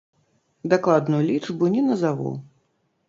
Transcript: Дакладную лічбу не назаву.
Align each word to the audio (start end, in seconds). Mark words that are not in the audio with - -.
Дакладную 0.71 1.21
лічбу 1.29 1.71
не 1.75 1.81
назаву. 1.91 2.31